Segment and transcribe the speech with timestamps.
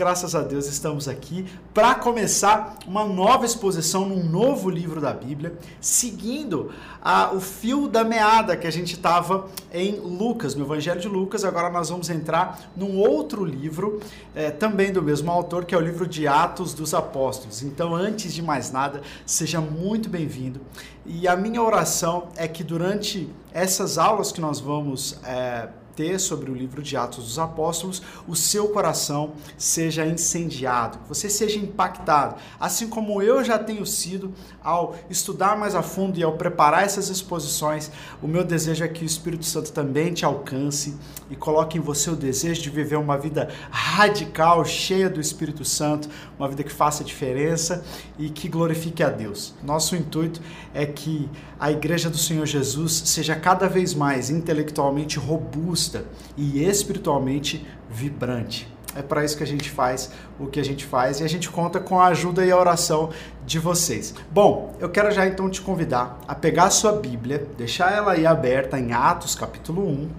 [0.00, 1.44] Graças a Deus estamos aqui
[1.74, 6.70] para começar uma nova exposição num novo livro da Bíblia, seguindo
[7.02, 11.44] a, o fio da meada que a gente estava em Lucas, no Evangelho de Lucas.
[11.44, 14.00] Agora nós vamos entrar num outro livro,
[14.36, 17.64] é, também do mesmo autor, que é o livro de Atos dos Apóstolos.
[17.64, 20.60] Então, antes de mais nada, seja muito bem-vindo.
[21.04, 25.70] E a minha oração é que durante essas aulas que nós vamos é,
[26.18, 32.36] sobre o livro de Atos dos Apóstolos, o seu coração seja incendiado, você seja impactado,
[32.60, 37.08] assim como eu já tenho sido ao estudar mais a fundo e ao preparar essas
[37.08, 37.90] exposições.
[38.22, 40.96] O meu desejo é que o Espírito Santo também te alcance
[41.28, 46.08] e coloque em você o desejo de viver uma vida radical, cheia do Espírito Santo,
[46.38, 47.84] uma vida que faça diferença
[48.16, 49.54] e que glorifique a Deus.
[49.62, 50.40] Nosso intuito
[50.72, 56.04] é que a igreja do Senhor Jesus seja cada vez mais intelectualmente robusta
[56.36, 58.72] e espiritualmente vibrante.
[58.94, 61.50] É para isso que a gente faz o que a gente faz e a gente
[61.50, 63.10] conta com a ajuda e a oração
[63.44, 64.14] de vocês.
[64.30, 68.26] Bom, eu quero já então te convidar a pegar a sua Bíblia, deixar ela aí
[68.26, 70.10] aberta em Atos capítulo 1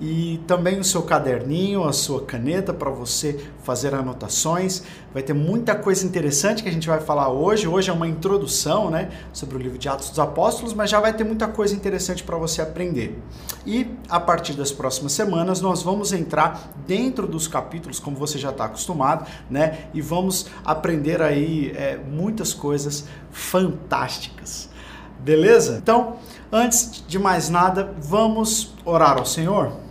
[0.00, 4.82] e também o seu caderninho, a sua caneta para você fazer anotações.
[5.12, 7.66] Vai ter muita coisa interessante que a gente vai falar hoje.
[7.66, 11.12] Hoje é uma introdução, né, sobre o livro de Atos dos Apóstolos, mas já vai
[11.12, 13.20] ter muita coisa interessante para você aprender.
[13.66, 18.50] E a partir das próximas semanas nós vamos entrar dentro dos capítulos, como você já
[18.50, 24.68] está acostumado, né, e vamos aprender aí é, muitas coisas fantásticas.
[25.18, 25.78] Beleza?
[25.82, 26.16] Então,
[26.52, 29.87] antes de mais nada, vamos orar ao Senhor.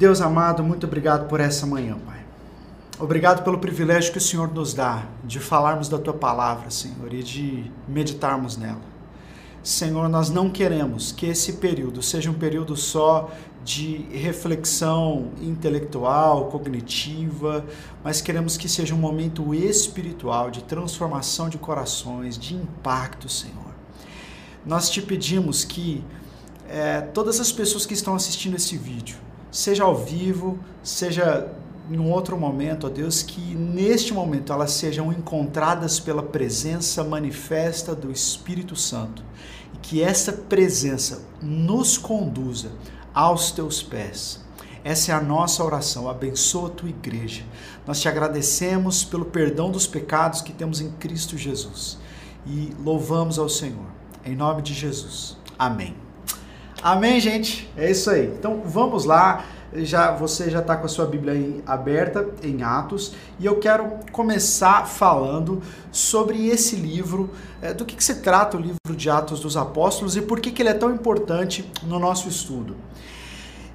[0.00, 2.20] Deus amado, muito obrigado por essa manhã, Pai.
[2.98, 7.22] Obrigado pelo privilégio que o Senhor nos dá de falarmos da tua palavra, Senhor, e
[7.22, 8.80] de meditarmos nela.
[9.62, 13.30] Senhor, nós não queremos que esse período seja um período só
[13.62, 17.62] de reflexão intelectual, cognitiva,
[18.02, 23.74] mas queremos que seja um momento espiritual de transformação de corações, de impacto, Senhor.
[24.64, 26.02] Nós te pedimos que
[26.70, 29.18] é, todas as pessoas que estão assistindo esse vídeo,
[29.50, 31.50] seja ao vivo, seja
[31.90, 38.12] em outro momento, ó Deus, que neste momento elas sejam encontradas pela presença manifesta do
[38.12, 39.24] Espírito Santo
[39.74, 42.70] e que essa presença nos conduza
[43.12, 44.40] aos teus pés.
[44.84, 46.08] Essa é a nossa oração.
[46.08, 47.44] Abençoa a tua igreja.
[47.86, 51.98] Nós te agradecemos pelo perdão dos pecados que temos em Cristo Jesus
[52.46, 53.86] e louvamos ao Senhor.
[54.24, 55.36] Em nome de Jesus.
[55.58, 56.09] Amém.
[56.82, 57.70] Amém, gente?
[57.76, 58.26] É isso aí.
[58.26, 59.44] Então vamos lá.
[59.72, 64.84] Já você já está com a sua Bíblia aberta em Atos e eu quero começar
[64.88, 67.30] falando sobre esse livro,
[67.62, 70.50] é, do que, que, se trata o livro de Atos dos Apóstolos e por que,
[70.50, 72.74] que ele é tão importante no nosso estudo.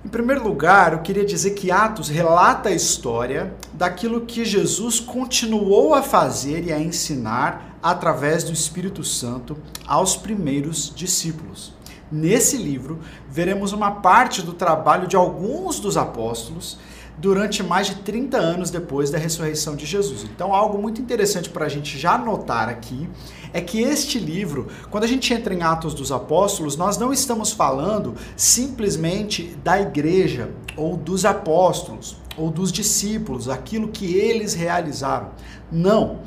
[0.03, 5.93] Em primeiro lugar, eu queria dizer que Atos relata a história daquilo que Jesus continuou
[5.93, 9.55] a fazer e a ensinar através do Espírito Santo
[9.87, 11.73] aos primeiros discípulos.
[12.11, 16.77] Nesse livro, veremos uma parte do trabalho de alguns dos apóstolos
[17.17, 20.23] durante mais de 30 anos depois da ressurreição de Jesus.
[20.23, 23.09] Então, algo muito interessante para a gente já notar aqui
[23.53, 27.51] é que este livro, quando a gente entra em Atos dos Apóstolos, nós não estamos
[27.51, 35.29] falando simplesmente da igreja ou dos apóstolos ou dos discípulos, aquilo que eles realizaram.
[35.71, 36.19] Não.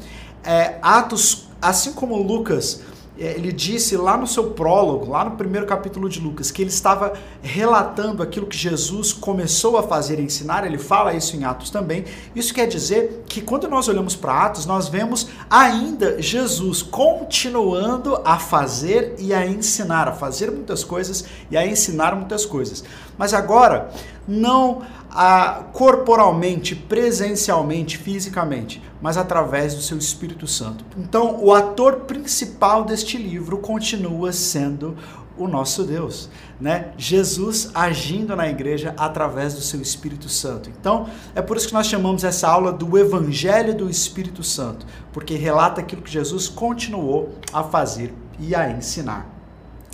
[0.42, 2.82] É, Atos, assim como Lucas
[3.18, 7.14] ele disse lá no seu prólogo, lá no primeiro capítulo de Lucas, que ele estava
[7.42, 12.04] relatando aquilo que Jesus começou a fazer e ensinar, ele fala isso em Atos também.
[12.34, 18.38] Isso quer dizer que quando nós olhamos para Atos, nós vemos ainda Jesus continuando a
[18.38, 22.84] fazer e a ensinar, a fazer muitas coisas e a ensinar muitas coisas.
[23.18, 23.90] Mas agora,
[24.28, 30.84] não a, corporalmente, presencialmente, fisicamente, mas através do seu Espírito Santo.
[30.96, 34.96] Então, o ator principal deste livro continua sendo
[35.38, 36.28] o nosso Deus,
[36.60, 36.92] né?
[36.98, 40.68] Jesus agindo na igreja através do seu Espírito Santo.
[40.68, 45.36] Então, é por isso que nós chamamos essa aula do Evangelho do Espírito Santo, porque
[45.36, 49.37] relata aquilo que Jesus continuou a fazer e a ensinar.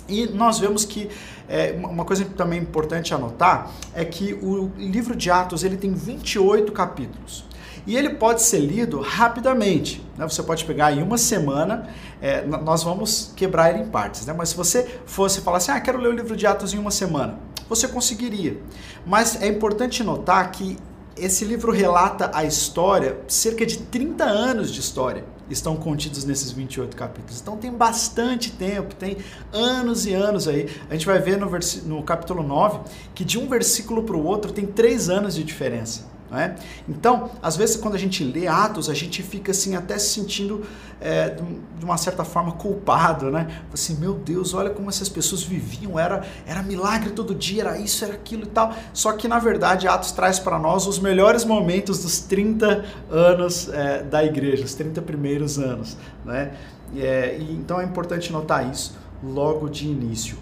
[0.07, 1.09] E nós vemos que
[1.47, 6.71] é, uma coisa também importante anotar é que o livro de Atos ele tem 28
[6.71, 7.45] capítulos.
[7.87, 10.03] E ele pode ser lido rapidamente.
[10.17, 10.27] Né?
[10.27, 11.87] Você pode pegar em uma semana,
[12.21, 14.25] é, nós vamos quebrar ele em partes.
[14.25, 14.33] Né?
[14.33, 16.91] Mas se você fosse falar assim, ah, quero ler o livro de Atos em uma
[16.91, 17.37] semana,
[17.69, 18.59] você conseguiria.
[19.05, 20.77] Mas é importante notar que
[21.15, 26.95] esse livro relata a história, cerca de 30 anos de história estão contidos nesses 28
[26.95, 27.41] capítulos.
[27.41, 29.17] Então tem bastante tempo, tem
[29.53, 30.69] anos e anos aí.
[30.89, 31.49] A gente vai ver no,
[31.85, 32.79] no capítulo 9
[33.13, 36.14] que de um versículo para o outro tem três anos de diferença.
[36.35, 36.55] É?
[36.87, 40.65] Então, às vezes, quando a gente lê Atos, a gente fica assim, até se sentindo
[40.99, 41.29] é,
[41.77, 43.61] de uma certa forma culpado, né?
[43.73, 48.03] Assim, meu Deus, olha como essas pessoas viviam, era, era milagre todo dia, era isso,
[48.03, 48.73] era aquilo e tal.
[48.93, 54.03] Só que, na verdade, Atos traz para nós os melhores momentos dos 30 anos é,
[54.03, 56.53] da igreja, os 30 primeiros anos, né?
[56.95, 60.37] É, e, então, é importante notar isso logo de início.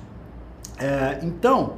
[0.77, 1.75] É, então,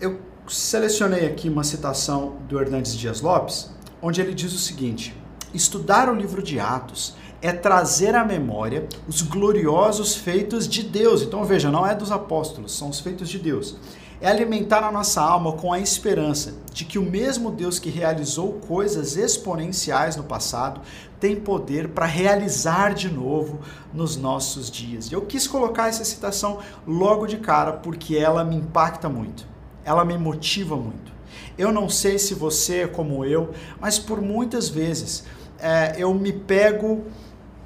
[0.00, 0.18] eu
[0.52, 3.70] selecionei aqui uma citação do Hernandes Dias Lopes,
[4.02, 5.16] onde ele diz o seguinte:
[5.52, 11.22] Estudar o livro de Atos é trazer à memória os gloriosos feitos de Deus.
[11.22, 13.76] Então veja, não é dos apóstolos, são os feitos de Deus.
[14.20, 18.54] É alimentar a nossa alma com a esperança de que o mesmo Deus que realizou
[18.66, 20.80] coisas exponenciais no passado
[21.20, 23.60] tem poder para realizar de novo
[23.92, 25.10] nos nossos dias.
[25.12, 29.53] Eu quis colocar essa citação logo de cara porque ela me impacta muito
[29.84, 31.12] ela me motiva muito.
[31.56, 33.50] Eu não sei se você é como eu,
[33.80, 35.24] mas por muitas vezes
[35.58, 37.04] é, eu me pego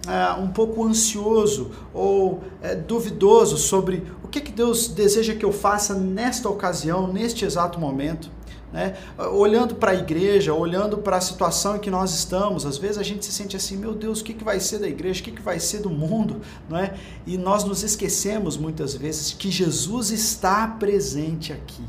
[0.07, 5.53] é, um pouco ansioso ou é, duvidoso sobre o que, que Deus deseja que eu
[5.53, 8.31] faça nesta ocasião, neste exato momento.
[8.71, 8.95] Né?
[9.33, 13.03] Olhando para a igreja, olhando para a situação em que nós estamos, às vezes a
[13.03, 15.31] gente se sente assim, meu Deus, o que, que vai ser da igreja, o que,
[15.31, 16.93] que vai ser do mundo, não é?
[17.27, 21.83] E nós nos esquecemos muitas vezes que Jesus está presente aqui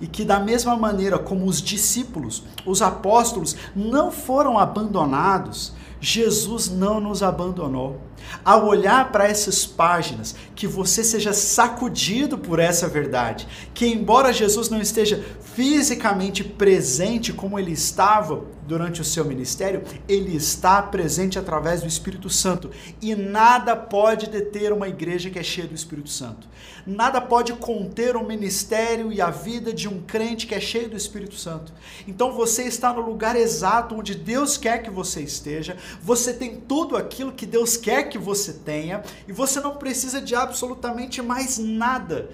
[0.00, 7.00] e que, da mesma maneira como os discípulos, os apóstolos, não foram abandonados, Jesus não
[7.00, 8.00] nos abandonou.
[8.44, 14.68] Ao olhar para essas páginas, que você seja sacudido por essa verdade, que embora Jesus
[14.68, 15.24] não esteja
[15.54, 22.28] fisicamente presente como ele estava durante o seu ministério, ele está presente através do Espírito
[22.28, 22.70] Santo.
[23.00, 26.48] E nada pode deter uma igreja que é cheia do Espírito Santo.
[26.86, 30.96] Nada pode conter o ministério e a vida de um crente que é cheio do
[30.96, 31.72] Espírito Santo.
[32.06, 36.96] Então você está no lugar exato onde Deus quer que você esteja, você tem tudo
[36.96, 42.30] aquilo que Deus quer que você tenha e você não precisa de absolutamente mais nada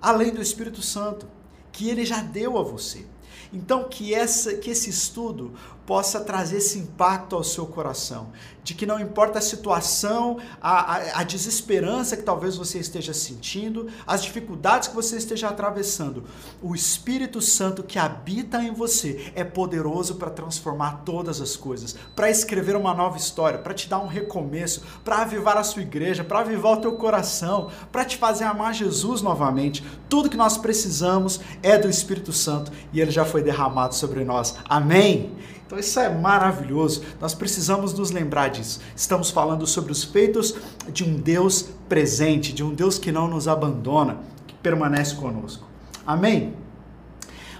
[0.00, 1.26] além do Espírito Santo,
[1.72, 3.06] que ele já deu a você.
[3.52, 5.54] Então, que, essa, que esse estudo
[5.86, 8.28] possa trazer esse impacto ao seu coração,
[8.62, 13.88] de que não importa a situação, a, a, a, desesperança que talvez você esteja sentindo,
[14.06, 16.24] as dificuldades que você esteja atravessando,
[16.62, 22.30] o Espírito Santo que habita em você é poderoso para transformar todas as coisas, para
[22.30, 26.40] escrever uma nova história, para te dar um recomeço, para avivar a sua igreja, para
[26.40, 29.84] avivar o teu coração, para te fazer amar Jesus novamente.
[30.08, 34.56] Tudo que nós precisamos é do Espírito Santo e ele já foi derramado sobre nós.
[34.66, 35.34] Amém?
[35.66, 37.02] Então isso é maravilhoso.
[37.20, 38.80] Nós precisamos nos lembrar disso.
[38.94, 40.54] Estamos falando sobre os feitos
[40.88, 45.66] de um Deus presente, de um Deus que não nos abandona, que permanece conosco.
[46.06, 46.54] Amém?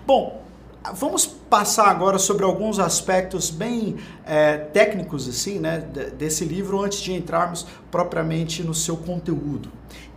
[0.06, 0.42] Bom,
[0.94, 3.96] vamos passar agora sobre alguns aspectos bem
[4.26, 9.70] é, técnicos assim, né, desse livro antes de entrarmos propriamente no seu conteúdo.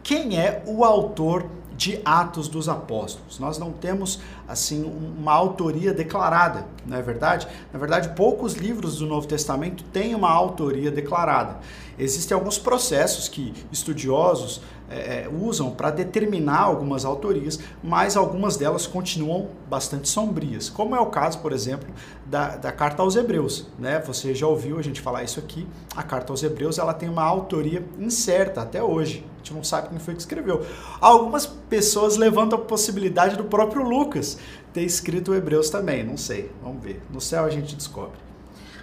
[0.03, 1.45] Quem é o autor
[1.77, 3.37] de Atos dos Apóstolos.
[3.39, 7.47] Nós não temos assim uma autoria declarada, não é verdade?
[7.71, 11.59] Na verdade, poucos livros do Novo Testamento têm uma autoria declarada.
[11.99, 18.87] Existem alguns processos que estudiosos é, é usam para determinar algumas autorias, mas algumas delas
[18.87, 21.89] continuam bastante sombrias, como é o caso, por exemplo,
[22.25, 23.67] da, da carta aos Hebreus.
[23.79, 23.99] Né?
[24.05, 25.67] Você já ouviu a gente falar isso aqui?
[25.95, 29.25] A carta aos Hebreus ela tem uma autoria incerta até hoje.
[29.35, 30.65] A gente não sabe quem foi que escreveu.
[31.01, 34.36] Algumas pessoas levantam a possibilidade do próprio Lucas
[34.73, 36.03] ter escrito Hebreus também.
[36.03, 37.01] Não sei, vamos ver.
[37.11, 38.17] No céu a gente descobre.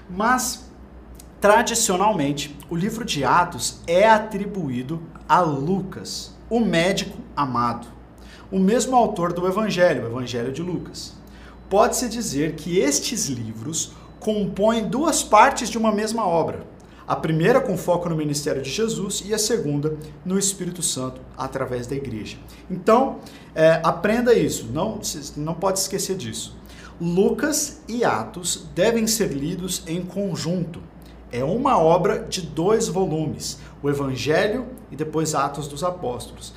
[0.09, 0.65] Mas
[1.45, 7.87] Tradicionalmente, o livro de Atos é atribuído a Lucas, o médico amado,
[8.51, 11.13] o mesmo autor do Evangelho, o Evangelho de Lucas.
[11.69, 16.67] Pode-se dizer que estes livros compõem duas partes de uma mesma obra.
[17.07, 21.87] A primeira com foco no ministério de Jesus e a segunda no Espírito Santo através
[21.87, 22.39] da igreja.
[22.71, 23.19] Então,
[23.55, 25.01] é, aprenda isso, não,
[25.37, 26.57] não pode esquecer disso.
[27.01, 30.81] Lucas e Atos devem ser lidos em conjunto
[31.35, 36.55] é uma obra de dois volumes, o Evangelho e depois Atos dos Apóstolos.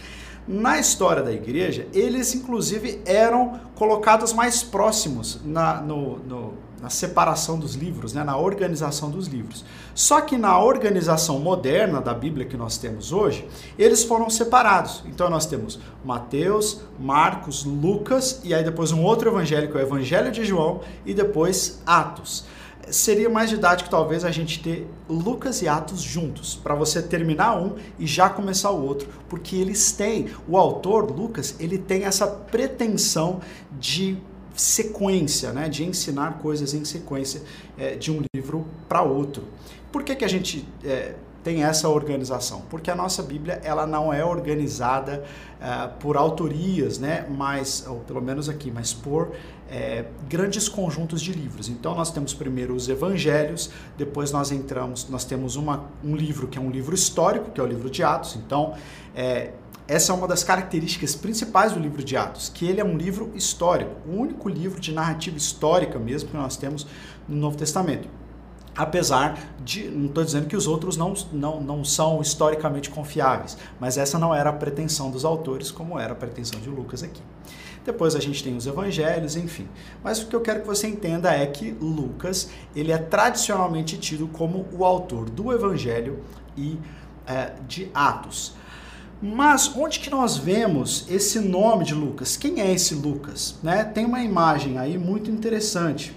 [0.48, 7.58] Na história da igreja, eles inclusive eram colocados mais próximos na, no, no, na separação
[7.58, 9.66] dos livros, né, na organização dos livros.
[9.96, 15.04] Só que na organização moderna da Bíblia que nós temos hoje, eles foram separados.
[15.06, 19.84] Então nós temos Mateus, Marcos, Lucas e aí depois um outro evangelho, que é o
[19.84, 22.46] Evangelho de João, e depois Atos
[22.90, 27.76] seria mais didático talvez a gente ter Lucas e Atos juntos, para você terminar um
[28.00, 33.42] e já começar o outro, porque eles têm, o autor Lucas, ele tem essa pretensão
[33.80, 34.18] de
[34.58, 37.42] sequência, né, de ensinar coisas em sequência
[37.78, 39.44] é, de um livro para outro.
[39.92, 42.64] Por que, que a gente é, tem essa organização?
[42.70, 45.24] Porque a nossa Bíblia ela não é organizada
[45.62, 47.26] uh, por autorias, né?
[47.30, 49.32] Mas, ou pelo menos aqui, mas por
[49.70, 51.70] é, grandes conjuntos de livros.
[51.70, 56.58] Então nós temos primeiro os Evangelhos, depois nós entramos, nós temos uma, um livro que
[56.58, 58.36] é um livro histórico, que é o livro de Atos.
[58.36, 58.74] Então
[59.16, 59.52] é,
[59.88, 63.32] essa é uma das características principais do livro de Atos, que ele é um livro
[63.34, 66.86] histórico, o único livro de narrativa histórica mesmo que nós temos
[67.28, 68.10] no Novo Testamento.
[68.76, 73.98] Apesar de, não estou dizendo que os outros não, não, não são historicamente confiáveis, mas
[73.98, 77.22] essa não era a pretensão dos autores, como era a pretensão de Lucas aqui.
[77.84, 79.68] Depois a gente tem os evangelhos, enfim.
[80.04, 84.28] Mas o que eu quero que você entenda é que Lucas, ele é tradicionalmente tido
[84.28, 86.20] como o autor do evangelho
[86.56, 86.78] e
[87.26, 88.56] é, de Atos.
[89.22, 92.38] Mas onde que nós vemos esse nome de Lucas?
[92.38, 93.56] Quem é esse Lucas?
[93.64, 93.84] Né?
[93.84, 96.16] Tem uma imagem aí muito interessante.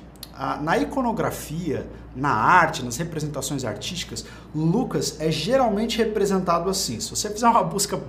[0.63, 6.99] Na iconografia na arte, nas representações artísticas, Lucas é geralmente representado assim.
[7.01, 8.01] Se você fizer uma busca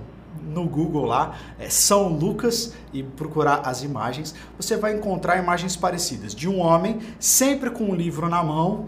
[0.42, 6.34] no Google lá, é São Lucas, e procurar as imagens, você vai encontrar imagens parecidas
[6.34, 8.86] de um homem sempre com um livro na mão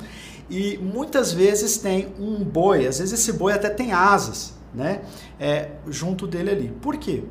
[0.50, 5.02] e muitas vezes tem um boi, às vezes esse boi até tem asas, né?
[5.38, 6.68] É, junto dele ali.
[6.82, 7.24] Por quê?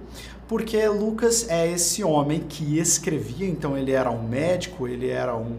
[0.48, 5.58] Porque Lucas é esse homem que escrevia, então ele era um médico, ele era um,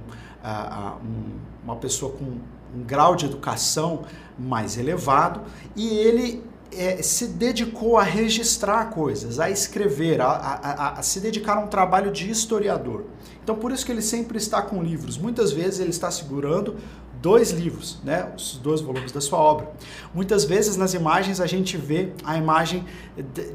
[1.02, 4.02] um uma pessoa com um grau de educação
[4.38, 5.42] mais elevado
[5.74, 11.56] e ele é, se dedicou a registrar coisas, a escrever, a, a, a, se dedicar
[11.56, 13.04] a um trabalho de historiador.
[13.42, 15.16] Então, por isso que ele sempre está com livros.
[15.16, 16.76] Muitas vezes ele está segurando
[17.24, 19.72] dois livros, né, os dois volumes da sua obra.
[20.12, 22.84] Muitas vezes nas imagens a gente vê a imagem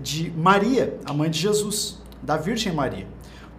[0.02, 3.06] de Maria, a mãe de Jesus, da Virgem Maria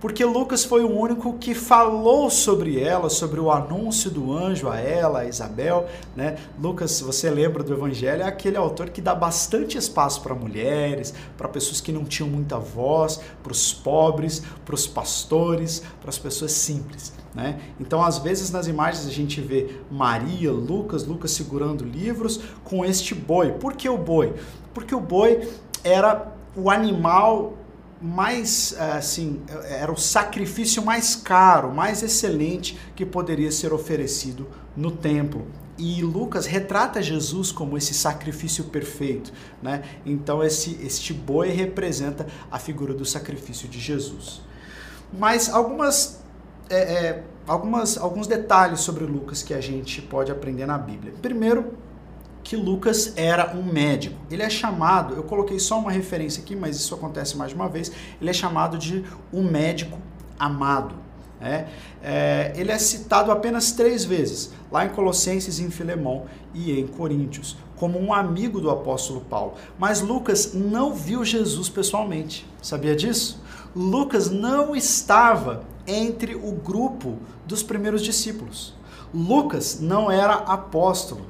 [0.01, 4.81] porque Lucas foi o único que falou sobre ela, sobre o anúncio do anjo a
[4.81, 5.87] ela, a Isabel,
[6.17, 6.39] né?
[6.59, 11.49] Lucas, você lembra do evangelho, é aquele autor que dá bastante espaço para mulheres, para
[11.49, 16.53] pessoas que não tinham muita voz, para os pobres, para os pastores, para as pessoas
[16.53, 17.20] simples.
[17.35, 17.61] Né?
[17.79, 23.15] Então, às vezes nas imagens a gente vê Maria, Lucas, Lucas segurando livros com este
[23.15, 23.53] boi.
[23.53, 24.35] Por que o boi?
[24.75, 25.49] Porque o boi
[25.85, 27.57] era o animal
[28.01, 34.91] mais eh, assim era o sacrifício mais caro, mais excelente que poderia ser oferecido no
[34.91, 35.47] templo.
[35.77, 39.33] E Lucas retrata Jesus como esse sacrifício perfeito,
[39.63, 39.83] né?
[40.05, 44.41] Então esse este boi representa a figura do sacrifício de Jesus.
[45.13, 46.20] Mas algumas
[46.71, 51.13] é, é, algumas alguns detalhes sobre Lucas que a gente pode aprender na Bíblia.
[51.21, 51.75] Primeiro,
[52.43, 54.17] que Lucas era um médico.
[54.31, 57.69] Ele é chamado, eu coloquei só uma referência aqui, mas isso acontece mais de uma
[57.69, 59.99] vez, ele é chamado de um médico
[60.39, 60.95] amado.
[61.41, 61.67] É,
[62.03, 67.57] é, ele é citado apenas três vezes, lá em Colossenses, em Filemão e em Coríntios,
[67.77, 69.55] como um amigo do apóstolo Paulo.
[69.79, 72.47] Mas Lucas não viu Jesus pessoalmente.
[72.61, 73.43] Sabia disso?
[73.75, 78.75] Lucas não estava entre o grupo dos primeiros discípulos.
[79.13, 81.27] Lucas não era apóstolo.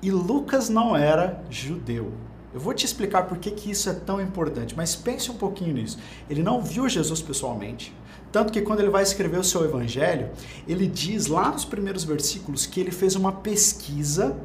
[0.00, 2.12] E Lucas não era judeu.
[2.54, 5.74] Eu vou te explicar por que, que isso é tão importante, mas pense um pouquinho
[5.74, 5.98] nisso.
[6.30, 7.92] Ele não viu Jesus pessoalmente.
[8.30, 10.30] Tanto que quando ele vai escrever o seu evangelho,
[10.66, 14.36] ele diz lá nos primeiros versículos que ele fez uma pesquisa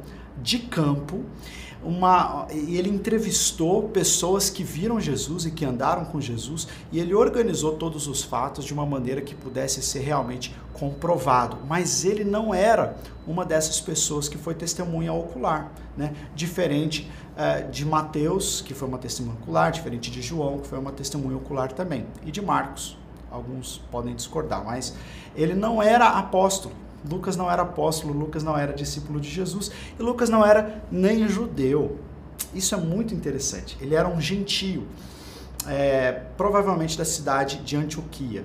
[0.42, 1.24] de campo
[1.84, 7.72] uma, ele entrevistou pessoas que viram Jesus e que andaram com Jesus e ele organizou
[7.72, 11.58] todos os fatos de uma maneira que pudesse ser realmente comprovado.
[11.68, 12.96] Mas ele não era
[13.26, 16.14] uma dessas pessoas que foi testemunha ocular, né?
[16.34, 20.92] diferente uh, de Mateus, que foi uma testemunha ocular, diferente de João, que foi uma
[20.92, 22.96] testemunha ocular também, e de Marcos.
[23.30, 24.94] Alguns podem discordar, mas
[25.34, 26.74] ele não era apóstolo.
[27.08, 31.28] Lucas não era apóstolo, Lucas não era discípulo de Jesus e Lucas não era nem
[31.28, 31.98] judeu.
[32.54, 33.76] Isso é muito interessante.
[33.80, 34.86] Ele era um gentio,
[35.66, 38.44] é, provavelmente da cidade de Antioquia.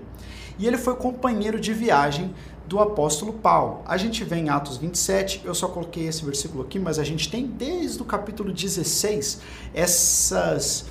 [0.58, 2.34] E ele foi companheiro de viagem
[2.68, 3.82] do apóstolo Paulo.
[3.86, 7.30] A gente vê em Atos 27, eu só coloquei esse versículo aqui, mas a gente
[7.30, 9.40] tem desde o capítulo 16
[9.74, 10.86] essas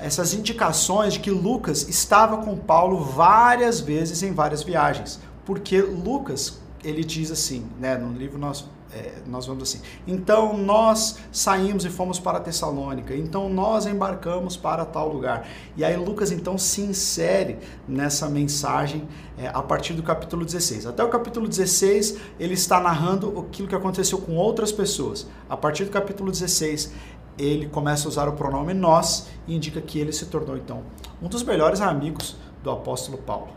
[0.00, 6.60] essas indicações de que Lucas estava com Paulo várias vezes em várias viagens, porque Lucas
[6.82, 11.90] ele diz assim, né, no livro nós, é, nós vamos assim, então nós saímos e
[11.90, 15.46] fomos para Tessalônica, então nós embarcamos para tal lugar.
[15.76, 20.86] E aí Lucas então se insere nessa mensagem é, a partir do capítulo 16.
[20.86, 25.26] Até o capítulo 16 ele está narrando aquilo que aconteceu com outras pessoas.
[25.48, 26.92] A partir do capítulo 16
[27.38, 30.82] ele começa a usar o pronome nós e indica que ele se tornou então
[31.22, 33.48] um dos melhores amigos do apóstolo Paulo.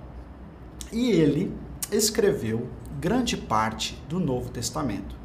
[0.91, 1.53] E ele
[1.91, 2.67] escreveu
[3.01, 5.15] grande parte do Novo Testamento.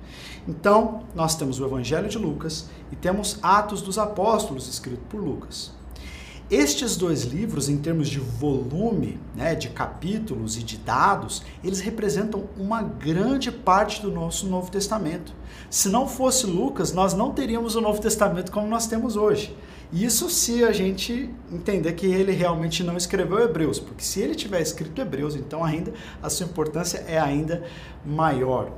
[0.48, 5.72] Então, nós temos o Evangelho de Lucas e temos Atos dos Apóstolos, escrito por Lucas.
[6.50, 12.44] Estes dois livros, em termos de volume, né, de capítulos e de dados, eles representam
[12.56, 15.34] uma grande parte do nosso Novo Testamento.
[15.68, 19.54] Se não fosse Lucas, nós não teríamos o Novo Testamento como nós temos hoje.
[19.92, 24.60] Isso se a gente entender que ele realmente não escreveu Hebreus, porque se ele tiver
[24.60, 27.64] escrito Hebreus, então ainda a sua importância é ainda
[28.04, 28.72] maior.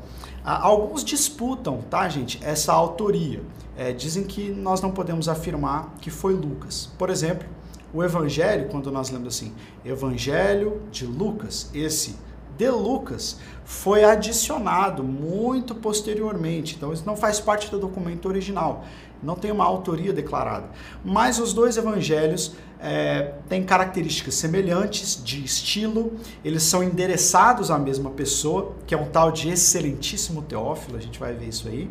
[0.45, 3.43] Ah, alguns disputam, tá, gente, essa autoria.
[3.77, 6.91] É, dizem que nós não podemos afirmar que foi Lucas.
[6.99, 7.47] Por exemplo,
[7.95, 12.17] o Evangelho, quando nós lemos assim, Evangelho de Lucas, esse
[12.59, 16.75] de Lucas foi adicionado muito posteriormente.
[16.75, 18.85] Então, isso não faz parte do documento original.
[19.23, 20.69] Não tem uma autoria declarada.
[21.05, 26.13] Mas os dois evangelhos é, têm características semelhantes de estilo,
[26.45, 31.19] eles são endereçados à mesma pessoa, que é um tal de excelentíssimo Teófilo, a gente
[31.19, 31.91] vai ver isso aí.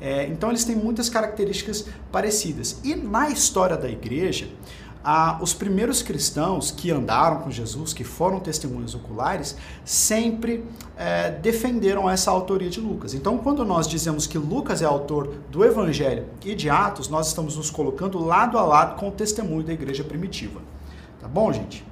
[0.00, 2.80] É, então, eles têm muitas características parecidas.
[2.82, 4.48] E na história da igreja,
[5.04, 10.64] ah, os primeiros cristãos que andaram com Jesus, que foram testemunhos oculares, sempre
[10.96, 13.12] é, defenderam essa autoria de Lucas.
[13.12, 17.58] Então, quando nós dizemos que Lucas é autor do Evangelho e de Atos, nós estamos
[17.58, 20.62] nos colocando lado a lado com o testemunho da igreja primitiva.
[21.20, 21.84] Tá bom, gente?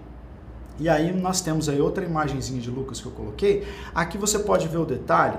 [0.81, 3.69] E aí nós temos aí outra imagenzinha de Lucas que eu coloquei.
[3.95, 5.37] Aqui você pode ver o detalhe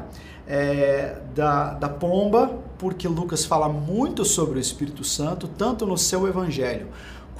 [0.47, 6.27] é, da, da pomba, porque Lucas fala muito sobre o Espírito Santo, tanto no seu
[6.27, 6.87] evangelho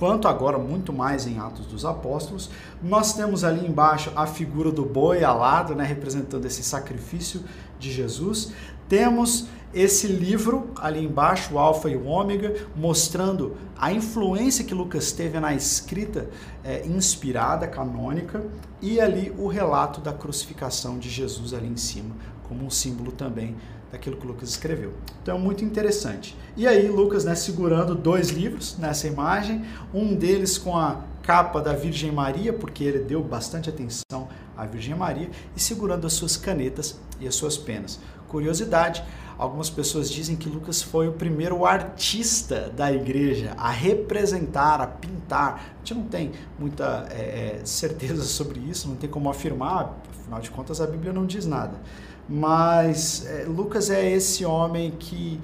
[0.03, 2.50] quanto agora muito mais em Atos dos Apóstolos.
[2.83, 7.41] Nós temos ali embaixo a figura do boi alado, né, representando esse sacrifício
[7.79, 8.51] de Jesus.
[8.89, 15.13] Temos esse livro ali embaixo, o Alfa e o Ômega, mostrando a influência que Lucas
[15.13, 16.29] teve na escrita
[16.65, 18.43] é, inspirada, canônica,
[18.81, 22.13] e ali o relato da crucificação de Jesus ali em cima,
[22.50, 23.55] como um símbolo também
[23.93, 24.91] daquilo que Lucas escreveu.
[25.21, 26.35] Então, muito interessante.
[26.57, 31.73] E aí, Lucas, né, segurando dois livros nessa imagem, um deles com a capa da
[31.73, 34.27] Virgem Maria, porque ele deu bastante atenção
[34.58, 37.99] à Virgem Maria, e segurando as suas canetas e as suas penas.
[38.27, 39.03] Curiosidade,
[39.38, 45.75] algumas pessoas dizem que Lucas foi o primeiro artista da igreja a representar, a pintar.
[45.75, 50.49] A gente não tem muita é, certeza sobre isso, não tem como afirmar, afinal de
[50.49, 51.79] contas a Bíblia não diz nada
[52.27, 55.39] mas é, Lucas é esse homem que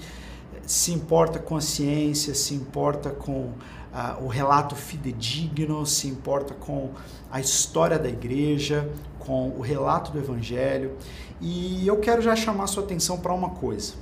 [0.66, 3.52] se importa com a ciência, se importa com
[3.94, 6.92] ah, o relato fidedigno, se importa com
[7.32, 10.96] a história da igreja, com o relato do evangelho.
[11.42, 13.94] E eu quero já chamar sua atenção para uma coisa.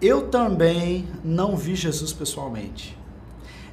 [0.00, 2.96] Eu também não vi Jesus pessoalmente.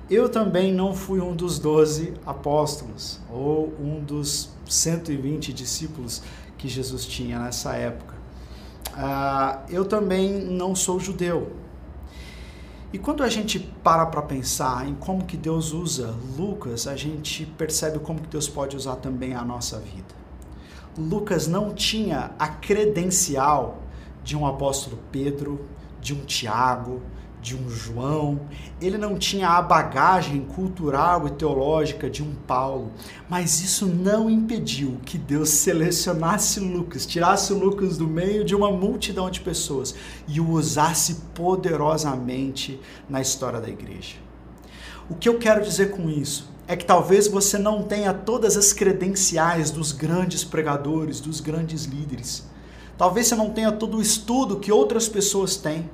[0.10, 6.22] Eu também não fui um dos doze apóstolos ou um dos 120 discípulos
[6.58, 8.16] que Jesus tinha nessa época.
[8.90, 11.52] Uh, eu também não sou judeu.
[12.92, 17.46] E quando a gente para para pensar em como que Deus usa Lucas, a gente
[17.46, 20.16] percebe como que Deus pode usar também a nossa vida.
[20.98, 23.84] Lucas não tinha a credencial
[24.24, 25.68] de um apóstolo Pedro,
[26.02, 27.02] de um Tiago,
[27.42, 28.42] de um João,
[28.82, 32.92] ele não tinha a bagagem cultural e teológica de um Paulo,
[33.30, 39.30] mas isso não impediu que Deus selecionasse Lucas, tirasse Lucas do meio de uma multidão
[39.30, 39.96] de pessoas
[40.28, 44.16] e o usasse poderosamente na história da igreja.
[45.10, 48.74] O que eu quero dizer com isso é que talvez você não tenha todas as
[48.74, 52.46] credenciais dos grandes pregadores, dos grandes líderes.
[52.98, 55.90] Talvez você não tenha todo o estudo que outras pessoas têm.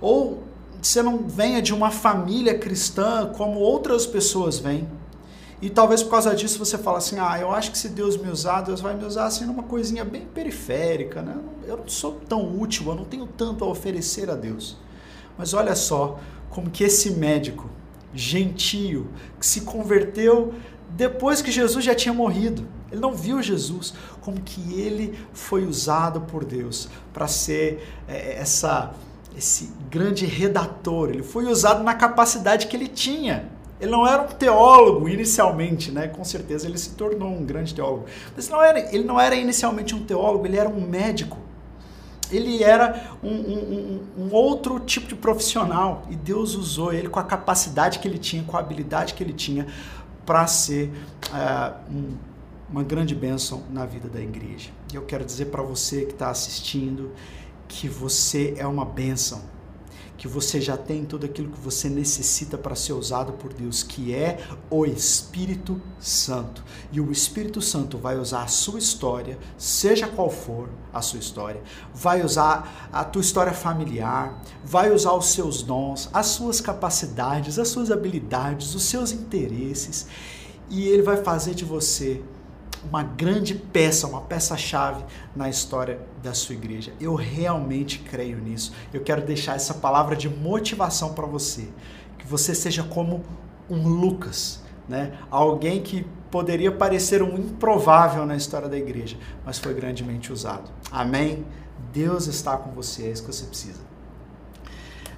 [0.00, 0.42] Ou
[0.86, 4.86] você não venha de uma família cristã como outras pessoas vêm.
[5.62, 8.28] E talvez por causa disso você fala assim: ah, eu acho que se Deus me
[8.28, 11.36] usar, Deus vai me usar assim numa coisinha bem periférica, né?
[11.66, 14.76] Eu não sou tão útil, eu não tenho tanto a oferecer a Deus.
[15.38, 16.20] Mas olha só
[16.50, 17.70] como que esse médico
[18.12, 19.08] gentio
[19.40, 20.52] que se converteu
[20.90, 22.66] depois que Jesus já tinha morrido.
[22.92, 28.94] Ele não viu Jesus, como que ele foi usado por Deus para ser é, essa
[29.36, 31.10] esse grande redator.
[31.10, 33.48] Ele foi usado na capacidade que ele tinha.
[33.80, 36.08] Ele não era um teólogo inicialmente, né?
[36.08, 38.06] Com certeza ele se tornou um grande teólogo.
[38.34, 41.38] Mas não era, ele não era inicialmente um teólogo, ele era um médico.
[42.30, 47.22] Ele era um, um, um, outro tipo de profissional e Deus usou ele com a
[47.22, 49.66] capacidade que ele tinha, com a habilidade que ele tinha
[50.24, 50.90] para ser
[51.28, 52.16] uh, um,
[52.70, 54.70] uma grande bênção na vida da igreja.
[54.92, 57.12] E eu quero dizer para você que está assistindo
[57.68, 59.42] que você é uma bênção,
[60.16, 64.14] que você já tem tudo aquilo que você necessita para ser usado por Deus, que
[64.14, 66.64] é o Espírito Santo.
[66.92, 71.60] E o Espírito Santo vai usar a sua história, seja qual for a sua história,
[71.92, 77.68] vai usar a tua história familiar, vai usar os seus dons, as suas capacidades, as
[77.68, 80.06] suas habilidades, os seus interesses,
[80.70, 82.22] e ele vai fazer de você
[82.88, 86.92] uma grande peça, uma peça-chave na história da sua igreja.
[87.00, 88.72] Eu realmente creio nisso.
[88.92, 91.68] Eu quero deixar essa palavra de motivação para você,
[92.18, 93.22] que você seja como
[93.68, 95.18] um Lucas, né?
[95.30, 100.70] Alguém que poderia parecer um improvável na história da igreja, mas foi grandemente usado.
[100.90, 101.44] Amém.
[101.92, 103.80] Deus está com você, é isso que você precisa.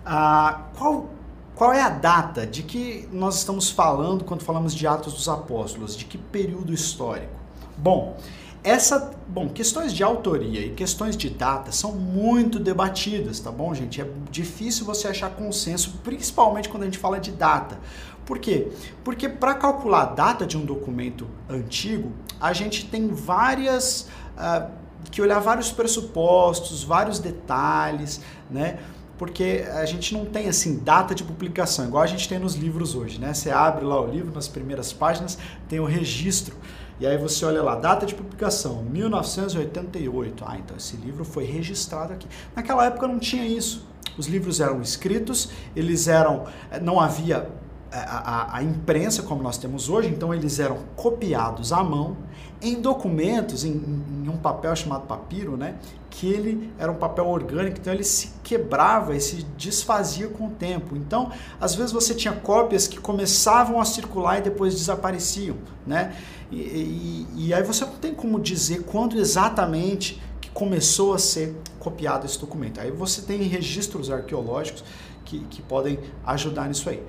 [0.05, 1.09] Ah, qual
[1.57, 5.97] qual é a data de que nós estamos falando quando falamos de Atos dos Apóstolos?
[5.97, 7.33] De que período histórico?
[7.77, 8.17] Bom,
[8.65, 14.01] essa, bom, questões de autoria e questões de data são muito debatidas, tá bom, gente?
[14.01, 17.79] É difícil você achar consenso, principalmente quando a gente fala de data.
[18.25, 18.73] Por quê?
[19.05, 22.11] Porque para calcular a data de um documento antigo,
[22.41, 24.69] a gente tem várias uh,
[25.13, 28.81] que olhar vários pressupostos, vários detalhes, né?
[29.17, 32.97] Porque a gente não tem assim data de publicação, igual a gente tem nos livros
[32.97, 33.33] hoje, né?
[33.33, 36.57] Você abre lá o livro, nas primeiras páginas tem o registro
[36.99, 40.45] e aí você olha lá, data de publicação, 1988.
[40.47, 42.27] Ah, então esse livro foi registrado aqui.
[42.55, 43.87] Naquela época não tinha isso.
[44.17, 46.47] Os livros eram escritos, eles eram.
[46.71, 47.49] Eh, não havia
[47.91, 52.17] a, a, a, imprensa como nós temos hoje, então eles eram copiados à mão
[52.61, 55.77] em documentos, em, em, um papel chamado papiro, né?
[56.11, 60.51] Que ele era um papel orgânico, então ele se quebrava e se desfazia com o
[60.51, 60.97] tempo.
[60.97, 66.17] Então, às vezes você tinha cópias que começavam a circular e depois desapareciam, né?
[66.51, 71.55] E, e, e aí você não tem como dizer quando exatamente que começou a ser
[71.79, 72.81] copiado esse documento.
[72.81, 74.83] Aí você tem registros arqueológicos
[75.25, 77.03] que, que podem ajudar nisso aí.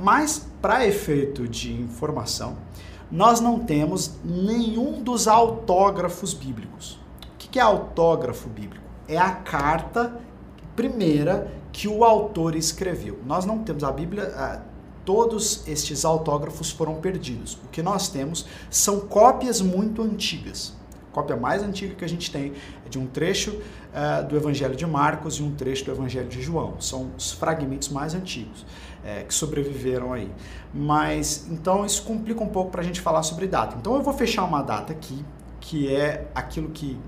[0.00, 2.56] Mas, para efeito de informação,
[3.10, 7.00] nós não temos nenhum dos autógrafos bíblicos.
[7.34, 8.84] O que é autógrafo bíblico?
[9.08, 10.20] É a carta
[10.76, 13.18] primeira que o autor escreveu.
[13.26, 14.62] Nós não temos a Bíblia,
[15.04, 17.54] todos estes autógrafos foram perdidos.
[17.64, 20.76] O que nós temos são cópias muito antigas.
[21.10, 22.52] A cópia mais antiga que a gente tem
[22.86, 26.40] é de um trecho uh, do Evangelho de Marcos e um trecho do Evangelho de
[26.40, 26.80] João.
[26.80, 28.64] São os fragmentos mais antigos
[29.04, 30.30] é, que sobreviveram aí.
[30.72, 33.76] Mas então isso complica um pouco para a gente falar sobre data.
[33.78, 35.24] Então eu vou fechar uma data aqui,
[35.60, 36.98] que é aquilo que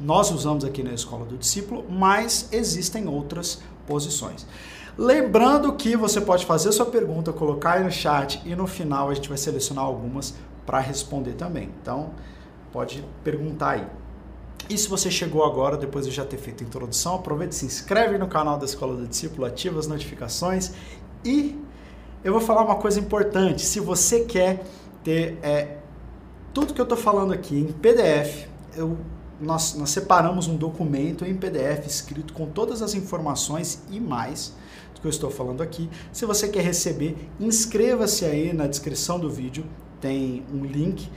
[0.00, 4.46] nós usamos aqui na escola do discípulo, mas existem outras posições.
[4.96, 9.14] Lembrando que você pode fazer sua pergunta, colocar aí no chat e no final a
[9.14, 10.34] gente vai selecionar algumas
[10.66, 11.70] para responder também.
[11.80, 12.10] Então,
[12.70, 13.86] pode perguntar aí.
[14.68, 17.66] E se você chegou agora, depois de já ter feito a introdução, aproveita e se
[17.66, 20.72] inscreve no canal da Escola do Discípulo, ativa as notificações
[21.24, 21.58] e
[22.24, 23.62] eu vou falar uma coisa importante.
[23.62, 24.64] Se você quer
[25.02, 25.78] ter é,
[26.52, 28.96] tudo que eu estou falando aqui em PDF, eu,
[29.40, 34.54] nós, nós separamos um documento em PDF escrito com todas as informações e mais
[34.94, 35.90] do que eu estou falando aqui.
[36.12, 39.64] Se você quer receber, inscreva-se aí na descrição do vídeo,
[40.00, 41.08] tem um link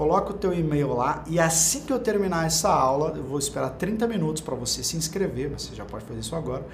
[0.00, 3.68] coloca o teu e-mail lá e assim que eu terminar essa aula, eu vou esperar
[3.68, 6.64] 30 minutos para você se inscrever, mas você já pode fazer isso agora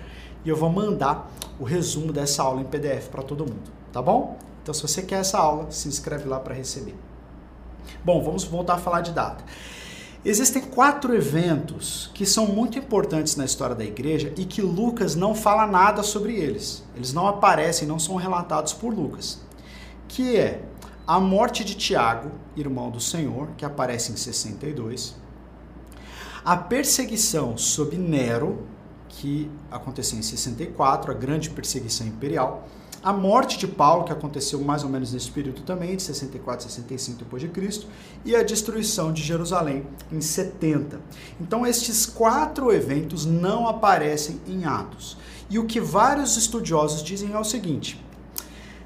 [0.45, 4.39] e eu vou mandar o resumo dessa aula em PDF para todo mundo, tá bom?
[4.63, 6.95] Então, se você quer essa aula, se inscreve lá para receber.
[8.05, 9.45] Bom, vamos voltar a falar de data.
[10.25, 15.37] Existem quatro eventos que são muito importantes na história da igreja e que Lucas não
[15.37, 16.83] fala nada sobre eles.
[16.97, 19.41] Eles não aparecem, não são relatados por Lucas.
[20.09, 20.63] Que é
[21.07, 25.15] a morte de Tiago, irmão do Senhor, que aparece em 62.
[26.45, 28.67] A perseguição sob Nero,
[29.17, 32.69] que aconteceu em 64, a grande perseguição imperial,
[33.03, 36.69] a morte de Paulo, que aconteceu mais ou menos nesse período também, de 64 a
[36.69, 37.87] 65 depois de Cristo,
[38.25, 41.01] e a destruição de Jerusalém em 70.
[41.41, 45.17] Então estes quatro eventos não aparecem em Atos.
[45.49, 48.05] E o que vários estudiosos dizem é o seguinte: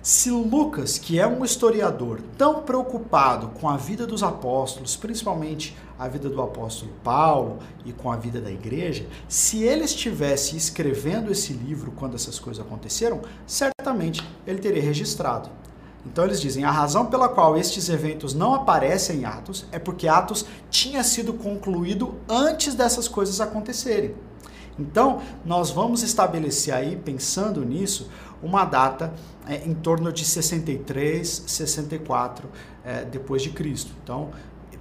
[0.03, 6.09] se Lucas, que é um historiador tão preocupado com a vida dos apóstolos, principalmente a
[6.09, 11.53] vida do apóstolo Paulo e com a vida da igreja, se ele estivesse escrevendo esse
[11.53, 15.51] livro quando essas coisas aconteceram, certamente ele teria registrado.
[16.07, 20.09] Então eles dizem: a razão pela qual estes eventos não aparecem em Atos é porque
[20.09, 24.15] Atos tinha sido concluído antes dessas coisas acontecerem.
[24.81, 28.11] Então, nós vamos estabelecer aí, pensando nisso,
[28.43, 29.13] uma data
[29.47, 32.49] é, em torno de 63, 64
[32.85, 33.93] é, depois de Cristo.
[34.03, 34.31] Então,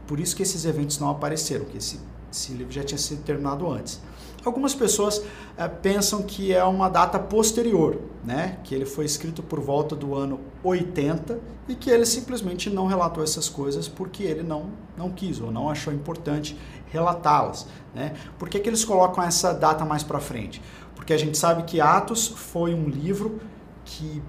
[0.07, 1.99] por isso que esses eventos não apareceram, que esse
[2.31, 3.99] esse livro já tinha sido terminado antes.
[4.45, 5.21] Algumas pessoas
[5.58, 8.58] é, pensam que é uma data posterior, né?
[8.63, 13.23] que ele foi escrito por volta do ano 80 e que ele simplesmente não relatou
[13.23, 17.67] essas coisas porque ele não, não quis ou não achou importante relatá-las.
[17.93, 18.13] Né?
[18.38, 20.62] Por que, que eles colocam essa data mais para frente?
[20.95, 23.39] Porque a gente sabe que Atos foi um livro
[23.84, 24.21] que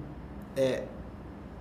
[0.56, 0.84] é,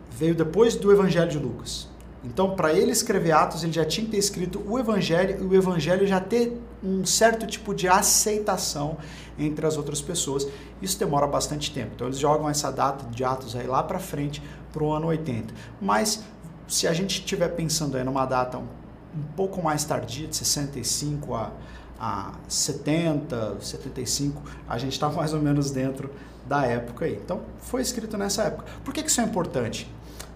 [0.09, 1.87] veio depois do Evangelho de Lucas.
[2.23, 5.55] Então, para ele escrever Atos, ele já tinha que ter escrito o Evangelho e o
[5.55, 8.97] Evangelho já ter um certo tipo de aceitação
[9.37, 10.47] entre as outras pessoas.
[10.81, 11.91] Isso demora bastante tempo.
[11.95, 15.53] Então, eles jogam essa data de Atos aí lá para frente, para o ano 80.
[15.81, 16.23] Mas,
[16.67, 18.67] se a gente estiver pensando aí numa data um,
[19.15, 21.51] um pouco mais tardia, de 65 a,
[21.99, 26.09] a 70, 75, a gente está mais ou menos dentro
[26.47, 27.19] da época aí.
[27.23, 28.65] Então, foi escrito nessa época.
[28.83, 29.87] Por que, que isso é importante?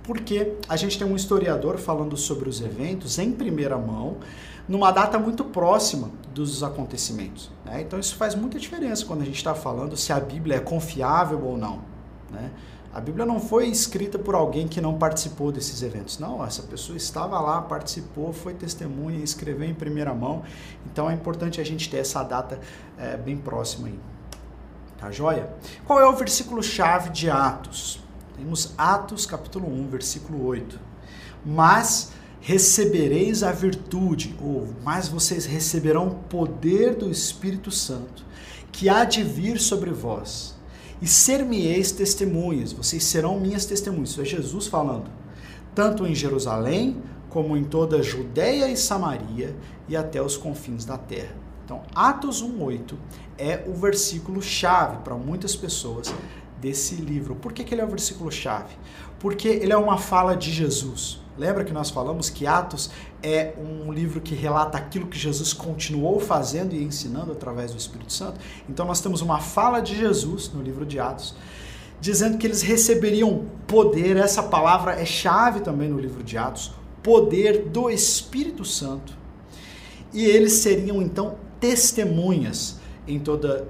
[0.04, 4.18] Porque a gente tem um historiador falando sobre os eventos em primeira mão,
[4.68, 7.50] numa data muito próxima dos acontecimentos.
[7.66, 7.82] Né?
[7.82, 11.44] Então isso faz muita diferença quando a gente está falando se a Bíblia é confiável
[11.44, 11.82] ou não.
[12.30, 12.52] Né?
[12.94, 16.20] A Bíblia não foi escrita por alguém que não participou desses eventos.
[16.20, 20.44] Não, essa pessoa estava lá, participou, foi testemunha, escreveu em primeira mão.
[20.86, 22.60] Então é importante a gente ter essa data
[22.98, 24.00] é, bem próxima aí.
[25.00, 25.52] Tá joia?
[25.86, 28.03] Qual é o versículo-chave de Atos?
[28.36, 30.80] Temos Atos capítulo 1, versículo 8.
[31.46, 38.26] Mas recebereis a virtude, ou mais vocês receberão o poder do Espírito Santo,
[38.72, 40.56] que há de vir sobre vós,
[41.02, 44.10] e ser-me-eis testemunhas, vocês serão minhas testemunhas.
[44.10, 45.12] Isso é Jesus falando.
[45.76, 49.56] Tanto em Jerusalém, como em toda a Judéia e Samaria
[49.88, 51.36] e até os confins da terra.
[51.66, 52.96] Então, Atos 1:8
[53.38, 56.14] é o versículo chave para muitas pessoas
[56.64, 57.36] desse livro.
[57.36, 58.74] Por que, que ele é o versículo-chave?
[59.20, 61.20] Porque ele é uma fala de Jesus.
[61.38, 62.90] Lembra que nós falamos que Atos
[63.22, 68.14] é um livro que relata aquilo que Jesus continuou fazendo e ensinando através do Espírito
[68.14, 68.40] Santo?
[68.70, 71.36] Então nós temos uma fala de Jesus no livro de Atos,
[72.00, 76.72] dizendo que eles receberiam poder, essa palavra é chave também no livro de Atos,
[77.02, 79.18] poder do Espírito Santo.
[80.14, 83.68] E eles seriam então testemunhas em toda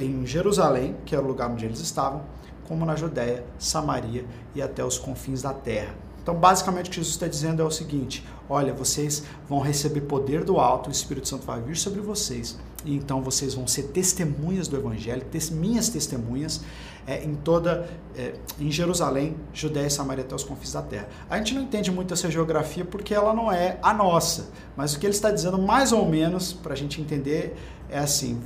[0.00, 2.22] em Jerusalém, que era o lugar onde eles estavam,
[2.66, 5.94] como na Judéia, Samaria e até os confins da terra.
[6.22, 10.44] Então, basicamente, o que Jesus está dizendo é o seguinte: olha, vocês vão receber poder
[10.44, 14.68] do alto, o Espírito Santo vai vir sobre vocês, e então vocês vão ser testemunhas
[14.68, 16.60] do Evangelho, tes, minhas testemunhas,
[17.06, 21.08] é, em toda, é, em Jerusalém, Judéia e Samaria até os confins da terra.
[21.28, 25.00] A gente não entende muito essa geografia porque ela não é a nossa, mas o
[25.00, 27.56] que ele está dizendo, mais ou menos, para a gente entender,
[27.90, 28.40] é assim: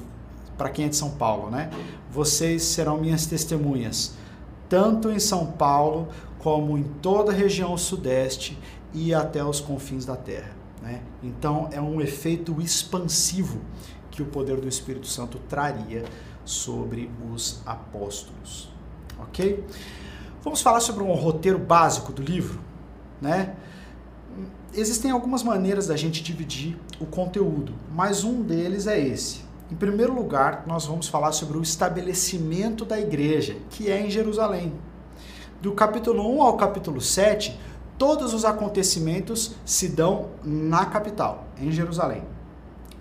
[0.57, 1.71] para quem é de São Paulo, né?
[2.11, 4.15] Vocês serão minhas testemunhas,
[4.69, 8.59] tanto em São Paulo como em toda a região sudeste
[8.95, 10.53] e até os confins da terra.
[10.81, 11.03] Né?
[11.23, 13.61] Então é um efeito expansivo
[14.11, 16.05] que o poder do Espírito Santo traria
[16.45, 18.71] sobre os apóstolos.
[19.19, 19.65] Ok?
[20.43, 22.61] Vamos falar sobre um roteiro básico do livro,
[23.21, 23.57] né?
[24.73, 29.46] Existem algumas maneiras da gente dividir o conteúdo, mas um deles é esse.
[29.69, 34.73] Em primeiro lugar, nós vamos falar sobre o estabelecimento da igreja, que é em Jerusalém.
[35.61, 37.59] Do capítulo 1 ao capítulo 7,
[37.99, 42.23] todos os acontecimentos se dão na capital, em Jerusalém.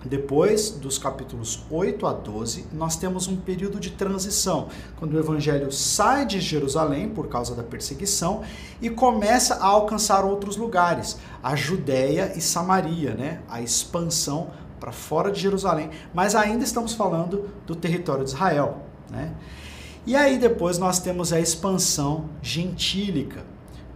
[0.04, 5.70] Depois dos capítulos 8 a 12, nós temos um período de transição, quando o evangelho
[5.70, 8.42] sai de Jerusalém por causa da perseguição
[8.82, 13.40] e começa a alcançar outros lugares, a Judéia e Samaria, né?
[13.48, 18.78] A expansão para fora de Jerusalém, mas ainda estamos falando do território de Israel.
[19.10, 19.32] Né?
[20.06, 23.44] E aí depois nós temos a expansão gentílica,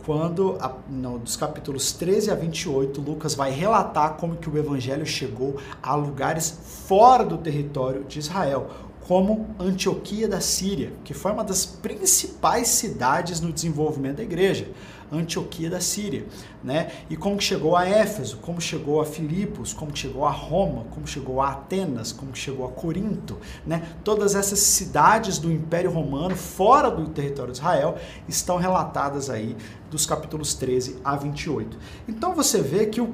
[0.05, 5.07] quando, a, no, dos capítulos 13 a 28, Lucas vai relatar como que o evangelho
[5.07, 8.71] chegou a lugares fora do território de Israel,
[9.07, 14.69] como Antioquia da Síria, que foi uma das principais cidades no desenvolvimento da igreja.
[15.13, 16.27] Antioquia da Síria,
[16.63, 16.91] né?
[17.09, 21.41] E como chegou a Éfeso, como chegou a Filipos, como chegou a Roma, como chegou
[21.41, 23.83] a Atenas, como chegou a Corinto, né?
[24.05, 27.97] Todas essas cidades do Império Romano fora do território de Israel
[28.29, 29.57] estão relatadas aí
[29.91, 31.77] dos capítulos 13 a 28.
[32.09, 33.13] Então você vê que o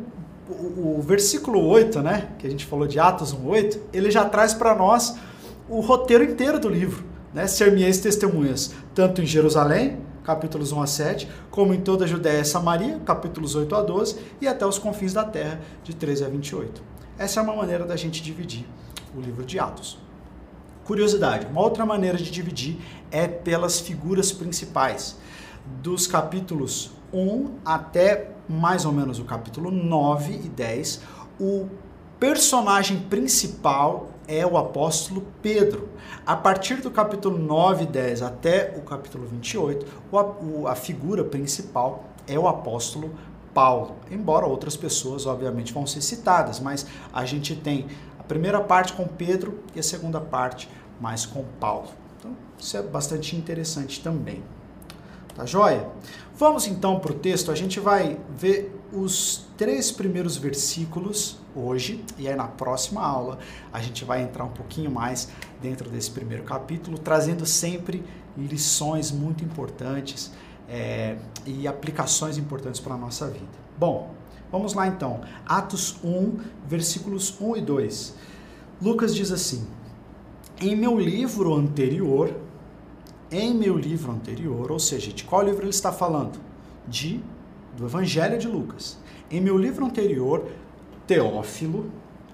[0.48, 4.74] o, versículo 8, né, que a gente falou de Atos 1:8, ele já traz para
[4.74, 5.16] nós
[5.68, 7.04] o roteiro inteiro do livro,
[7.34, 7.46] né?
[7.46, 12.44] Ser-me-eis testemunhas, tanto em Jerusalém, capítulos 1 a 7, como em toda a Judéia e
[12.44, 16.82] Samaria, capítulos 8 a 12, e até os confins da terra, de 13 a 28.
[17.16, 18.66] Essa é uma maneira da gente dividir
[19.16, 19.98] o livro de Atos.
[20.84, 22.76] Curiosidade, uma outra maneira de dividir
[23.12, 25.16] é pelas figuras principais.
[25.80, 31.02] Dos capítulos 1 até mais ou menos o capítulo 9 e 10,
[31.38, 31.68] o
[32.18, 35.88] personagem principal é o apóstolo Pedro.
[36.26, 39.86] A partir do capítulo 9 e 10 até o capítulo 28,
[40.66, 43.14] a, a figura principal é o apóstolo
[43.54, 43.96] Paulo.
[44.10, 47.86] Embora outras pessoas, obviamente, vão ser citadas, mas a gente tem
[48.18, 50.68] a primeira parte com Pedro e a segunda parte
[51.00, 51.88] mais com Paulo.
[52.18, 54.42] Então, isso é bastante interessante também.
[55.34, 55.86] Tá joia?
[56.38, 57.50] Vamos então para o texto.
[57.50, 63.38] A gente vai ver os três primeiros versículos hoje e aí na próxima aula
[63.72, 65.30] a gente vai entrar um pouquinho mais
[65.62, 68.04] dentro desse primeiro capítulo, trazendo sempre
[68.36, 70.30] lições muito importantes
[70.68, 73.56] é, e aplicações importantes para a nossa vida.
[73.78, 74.14] Bom,
[74.52, 75.22] vamos lá então.
[75.46, 78.14] Atos 1, versículos 1 e 2.
[78.82, 79.66] Lucas diz assim:
[80.60, 82.45] Em meu livro anterior
[83.30, 86.38] em meu livro anterior, ou seja, de qual livro ele está falando?
[86.86, 87.20] De
[87.76, 88.98] do Evangelho de Lucas.
[89.30, 90.48] Em meu livro anterior,
[91.06, 91.90] Teófilo.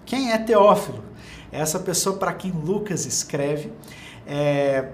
[0.06, 1.02] Quem é Teófilo?
[1.50, 3.72] É essa pessoa para quem Lucas escreve.
[4.26, 4.90] É,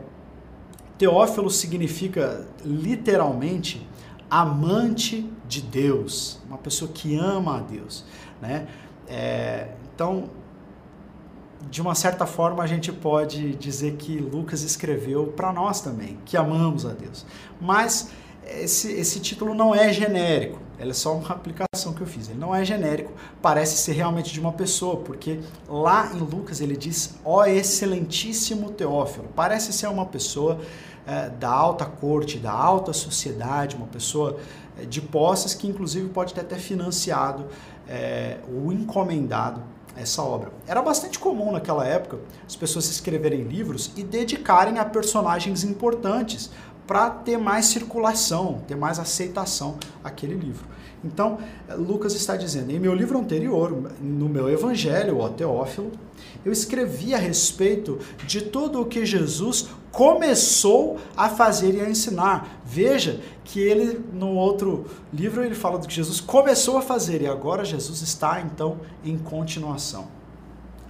[0.97, 3.87] Teófilo significa literalmente
[4.31, 8.05] amante de Deus, uma pessoa que ama a Deus,
[8.43, 8.67] né?
[9.07, 10.29] É, então
[11.71, 16.37] de uma certa forma, a gente pode dizer que Lucas escreveu para nós também, que
[16.37, 17.27] amamos a Deus.
[17.61, 18.11] Mas
[18.47, 22.29] esse, esse título não é genérico, ele é só uma aplicação que eu fiz.
[22.29, 26.77] Ele não é genérico, parece ser realmente de uma pessoa, porque lá em Lucas ele
[26.77, 29.29] diz: Ó excelentíssimo Teófilo.
[29.35, 30.61] Parece ser uma pessoa
[31.07, 34.38] é, da alta corte, da alta sociedade, uma pessoa
[34.79, 37.47] é, de posses que, inclusive, pode ter até financiado
[37.88, 39.62] é, ou encomendado
[39.96, 40.53] essa obra.
[40.66, 46.51] Era bastante comum naquela época as pessoas escreverem livros e dedicarem a personagens importantes
[46.88, 50.66] para ter mais circulação, ter mais aceitação aquele livro.
[51.05, 51.38] Então,
[51.77, 53.70] Lucas está dizendo: em meu livro anterior,
[54.01, 55.92] no meu evangelho, o Teófilo,
[56.44, 62.61] eu escrevi a respeito de tudo o que Jesus começou a fazer e a ensinar.
[62.64, 67.27] Veja que ele, no outro livro, ele fala do que Jesus começou a fazer e
[67.27, 70.09] agora Jesus está, então, em continuação.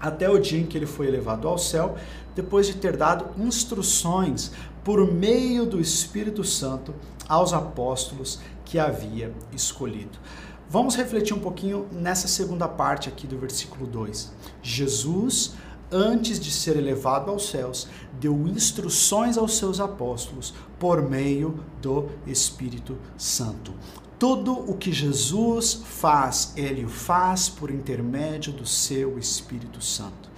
[0.00, 1.96] Até o dia em que ele foi elevado ao céu,
[2.36, 4.52] depois de ter dado instruções
[4.88, 6.94] por meio do Espírito Santo
[7.28, 10.18] aos apóstolos que havia escolhido.
[10.66, 14.32] Vamos refletir um pouquinho nessa segunda parte aqui do versículo 2.
[14.62, 15.52] Jesus,
[15.92, 17.86] antes de ser elevado aos céus,
[18.18, 23.74] deu instruções aos seus apóstolos por meio do Espírito Santo.
[24.18, 30.30] Tudo o que Jesus faz, ele o faz por intermédio do seu Espírito Santo.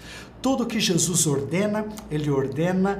[0.43, 2.99] Tudo o que Jesus ordena, ele ordena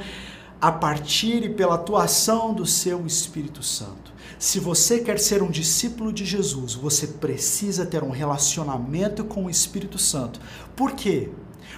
[0.61, 4.11] a partir e pela atuação do seu Espírito Santo.
[4.39, 9.51] Se você quer ser um discípulo de Jesus, você precisa ter um relacionamento com o
[9.51, 10.41] Espírito Santo.
[10.75, 11.29] Por quê?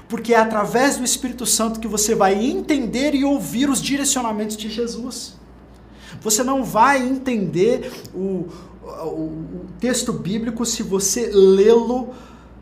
[0.08, 4.70] Porque é através do Espírito Santo que você vai entender e ouvir os direcionamentos de
[4.70, 5.34] Jesus.
[6.20, 8.46] Você não vai entender o,
[8.84, 12.10] o, texto bíblico se você lê-lo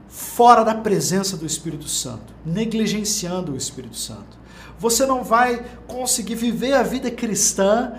[0.09, 4.39] fora da presença do Espírito Santo, negligenciando o Espírito Santo.
[4.81, 7.93] Você não vai conseguir viver a vida cristã,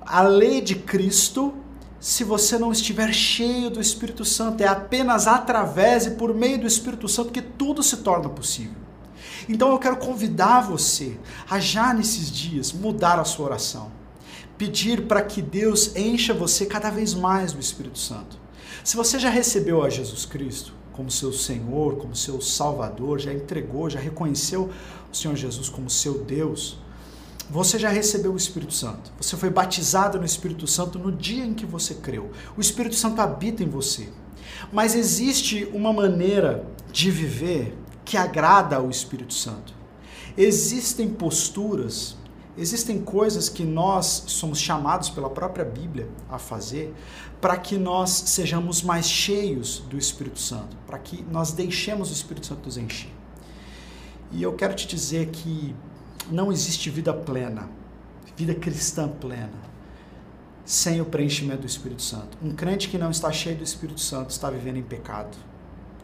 [0.00, 1.52] a lei de Cristo,
[1.98, 4.62] se você não estiver cheio do Espírito Santo.
[4.62, 8.80] É apenas através e por meio do Espírito Santo que tudo se torna possível.
[9.48, 11.18] Então eu quero convidar você
[11.50, 13.90] a já nesses dias mudar a sua oração.
[14.56, 18.38] Pedir para que Deus encha você cada vez mais do Espírito Santo.
[18.84, 23.88] Se você já recebeu a Jesus Cristo como seu Senhor, como seu Salvador, já entregou,
[23.88, 24.70] já reconheceu
[25.10, 26.78] o Senhor Jesus como seu Deus,
[27.50, 29.12] você já recebeu o Espírito Santo.
[29.20, 32.30] Você foi batizado no Espírito Santo no dia em que você creu.
[32.56, 34.08] O Espírito Santo habita em você.
[34.72, 39.74] Mas existe uma maneira de viver que agrada ao Espírito Santo.
[40.36, 42.16] Existem posturas,
[42.56, 46.94] existem coisas que nós somos chamados pela própria Bíblia a fazer
[47.42, 52.46] para que nós sejamos mais cheios do Espírito Santo, para que nós deixemos o Espírito
[52.46, 53.10] Santo nos encher.
[54.30, 55.74] E eu quero te dizer que
[56.30, 57.68] não existe vida plena,
[58.36, 59.60] vida cristã plena,
[60.64, 62.38] sem o preenchimento do Espírito Santo.
[62.40, 65.36] Um crente que não está cheio do Espírito Santo está vivendo em pecado.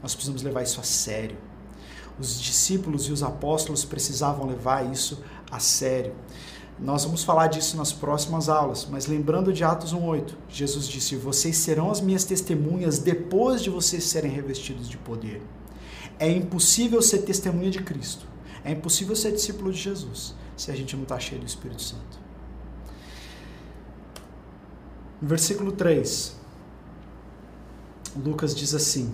[0.03, 1.39] Nós precisamos levar isso a sério.
[2.18, 5.22] Os discípulos e os apóstolos precisavam levar isso
[5.53, 6.16] a sério.
[6.81, 11.57] Nós vamos falar disso nas próximas aulas, mas lembrando de Atos 1:8, Jesus disse: "Vocês
[11.57, 15.43] serão as minhas testemunhas depois de vocês serem revestidos de poder".
[16.20, 18.26] É impossível ser testemunha de Cristo.
[18.64, 22.18] É impossível ser discípulo de Jesus se a gente não está cheio do Espírito Santo.
[25.20, 26.37] No versículo 3,
[28.16, 29.12] Lucas diz assim: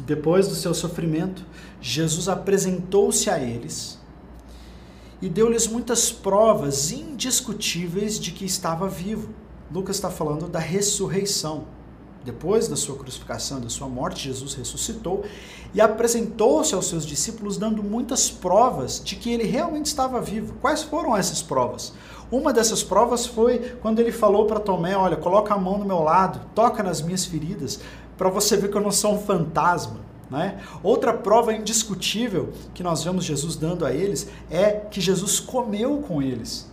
[0.00, 1.44] depois do seu sofrimento,
[1.82, 3.99] Jesus apresentou-se a eles
[5.22, 9.28] e deu-lhes muitas provas indiscutíveis de que estava vivo.
[9.72, 11.64] Lucas está falando da ressurreição.
[12.22, 15.24] Depois da sua crucificação, da sua morte, Jesus ressuscitou
[15.72, 20.54] e apresentou-se aos seus discípulos, dando muitas provas de que ele realmente estava vivo.
[20.60, 21.94] Quais foram essas provas?
[22.30, 26.00] Uma dessas provas foi quando ele falou para Tomé: Olha, coloca a mão no meu
[26.00, 27.80] lado, toca nas minhas feridas,
[28.18, 30.09] para você ver que eu não sou um fantasma.
[30.30, 30.60] Né?
[30.82, 36.22] Outra prova indiscutível que nós vemos Jesus dando a eles é que Jesus comeu com
[36.22, 36.70] eles.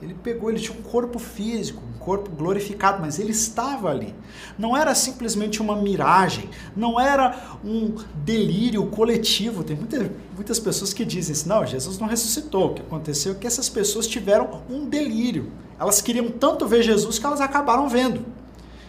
[0.00, 4.14] Ele pegou, ele tinha um corpo físico, um corpo glorificado, mas ele estava ali.
[4.56, 9.64] Não era simplesmente uma miragem, não era um delírio coletivo.
[9.64, 12.70] Tem muita, muitas pessoas que dizem assim: não, Jesus não ressuscitou.
[12.70, 15.50] O que aconteceu é que essas pessoas tiveram um delírio.
[15.80, 18.24] Elas queriam tanto ver Jesus que elas acabaram vendo.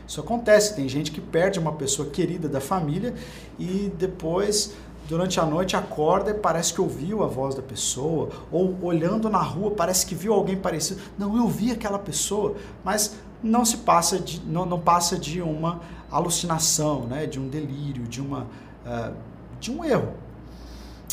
[0.10, 3.14] Isso acontece, tem gente que perde uma pessoa querida da família
[3.60, 4.74] e depois
[5.08, 9.38] durante a noite acorda e parece que ouviu a voz da pessoa, ou olhando na
[9.38, 11.00] rua parece que viu alguém parecido.
[11.16, 15.80] Não, eu vi aquela pessoa, mas não se passa de, não, não passa de uma
[16.10, 18.48] alucinação, né, de um delírio, de, uma,
[18.88, 19.14] uh,
[19.60, 20.14] de um erro.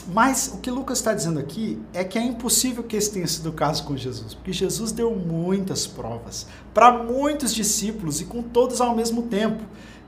[0.08, 3.48] Mas o que Lucas está dizendo aqui é que é impossível que esse tenha sido
[3.50, 8.80] o caso com Jesus, porque Jesus deu muitas provas para muitos discípulos e com todos
[8.80, 9.64] ao mesmo tempo.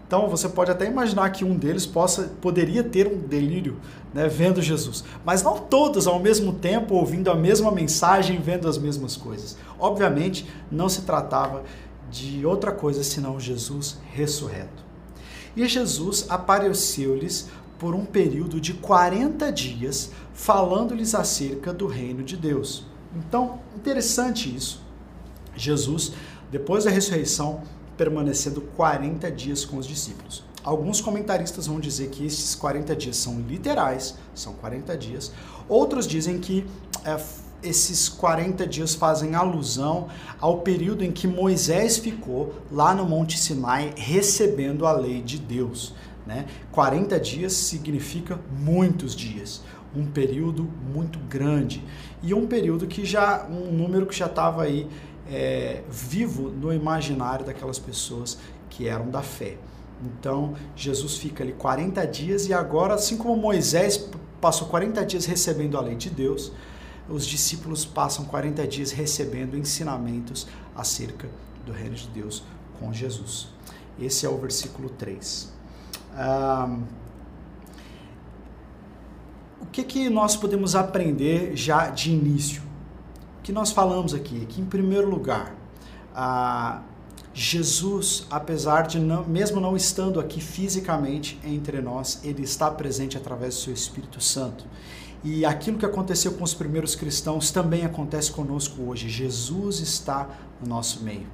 [0.07, 3.77] Então você pode até imaginar que um deles possa, poderia ter um delírio
[4.15, 8.79] né, vendo Jesus, mas não todos ao mesmo tempo ouvindo a mesma mensagem, vendo as
[8.79, 9.59] mesmas coisas.
[9.79, 11.65] Obviamente não se tratava
[12.11, 14.89] de outra coisa senão Jesus ressurreto.
[15.55, 17.49] E Jesus apareceu-lhes
[17.79, 22.87] por um período de 40 dias, falando-lhes acerca do reino de Deus.
[23.17, 24.83] Então, interessante isso.
[25.57, 26.13] Jesus,
[26.51, 27.63] depois da ressurreição,
[27.97, 30.45] permanecendo 40 dias com os discípulos.
[30.63, 35.33] Alguns comentaristas vão dizer que esses 40 dias são literais, são 40 dias.
[35.69, 36.67] Outros dizem que
[37.05, 37.17] é,
[37.63, 40.09] esses 40 dias fazem alusão
[40.41, 45.95] ao período em que Moisés ficou lá no Monte Sinai recebendo a lei de Deus.
[46.29, 46.45] Né?
[46.73, 49.63] 40 dias significa muitos dias,
[49.97, 51.83] um período muito grande
[52.23, 54.87] e um período que já, um número que já estava aí
[55.27, 59.57] é, vivo no imaginário daquelas pessoas que eram da fé.
[60.05, 65.79] Então Jesus fica ali 40 dias e agora, assim como Moisés passou 40 dias recebendo
[65.79, 66.53] a lei de Deus,
[67.09, 71.27] os discípulos passam 40 dias recebendo ensinamentos acerca
[71.65, 72.43] do reino de Deus
[72.79, 73.49] com Jesus.
[73.99, 75.57] Esse é o versículo 3
[79.61, 82.63] o que, que nós podemos aprender já de início?
[83.39, 84.45] O que nós falamos aqui?
[84.47, 85.55] Que, em primeiro lugar,
[87.33, 93.55] Jesus, apesar de não, mesmo não estando aqui fisicamente entre nós, ele está presente através
[93.55, 94.65] do seu Espírito Santo.
[95.25, 99.09] E aquilo que aconteceu com os primeiros cristãos também acontece conosco hoje.
[99.09, 100.29] Jesus está
[100.61, 101.27] no nosso meio.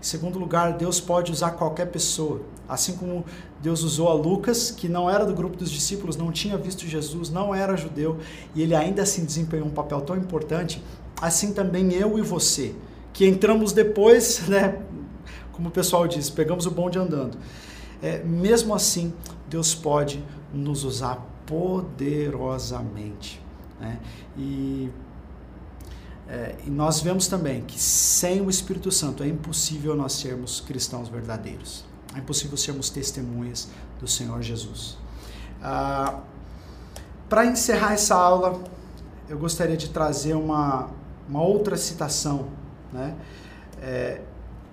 [0.00, 2.42] Em segundo lugar, Deus pode usar qualquer pessoa.
[2.68, 3.24] Assim como
[3.62, 7.30] Deus usou a Lucas, que não era do grupo dos discípulos, não tinha visto Jesus,
[7.30, 8.18] não era judeu,
[8.54, 10.82] e ele ainda assim desempenhou um papel tão importante,
[11.20, 12.74] assim também eu e você,
[13.12, 14.80] que entramos depois, né,
[15.52, 17.36] como o pessoal diz, pegamos o bonde andando.
[18.02, 19.12] É, mesmo assim,
[19.48, 20.24] Deus pode
[20.54, 23.42] nos usar poderosamente.
[23.80, 23.98] Né?
[24.38, 24.90] E
[26.30, 31.08] é, e nós vemos também que sem o Espírito Santo é impossível nós sermos cristãos
[31.08, 31.84] verdadeiros.
[32.14, 34.96] É impossível sermos testemunhas do Senhor Jesus.
[35.60, 36.20] Ah,
[37.28, 38.62] Para encerrar essa aula,
[39.28, 40.90] eu gostaria de trazer uma,
[41.28, 42.46] uma outra citação.
[42.92, 43.16] Né?
[43.82, 44.20] É,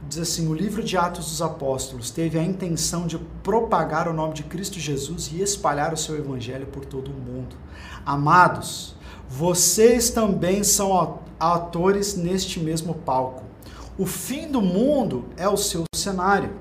[0.07, 4.33] diz assim: o livro de Atos dos Apóstolos teve a intenção de propagar o nome
[4.33, 7.55] de Cristo Jesus e espalhar o seu evangelho por todo o mundo.
[8.05, 8.95] Amados,
[9.29, 13.43] vocês também são atores neste mesmo palco.
[13.97, 16.51] O fim do mundo é o seu cenário.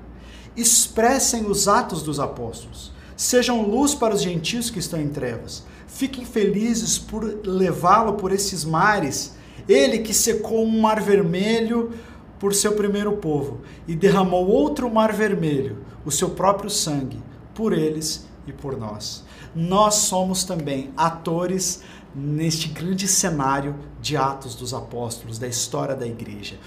[0.55, 2.91] Expressem os atos dos apóstolos.
[3.15, 5.63] Sejam luz para os gentios que estão em trevas.
[5.87, 9.35] Fiquem felizes por levá-lo por esses mares.
[9.69, 11.93] Ele que secou um mar vermelho
[12.39, 17.21] por seu primeiro povo e derramou outro mar vermelho, o seu próprio sangue,
[17.53, 19.23] por eles e por nós.
[19.55, 21.81] Nós somos também atores
[22.15, 26.57] neste grande cenário de Atos dos Apóstolos, da história da igreja.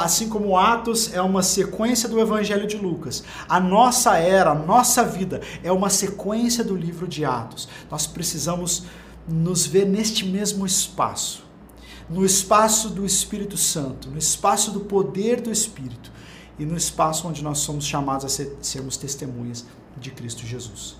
[0.00, 5.04] Assim como Atos é uma sequência do Evangelho de Lucas, a nossa era, a nossa
[5.04, 7.68] vida é uma sequência do livro de Atos.
[7.90, 8.84] Nós precisamos
[9.26, 11.44] nos ver neste mesmo espaço,
[12.08, 16.10] no espaço do Espírito Santo, no espaço do poder do Espírito
[16.58, 19.64] e no espaço onde nós somos chamados a ser, sermos testemunhas
[19.96, 20.96] de Cristo Jesus.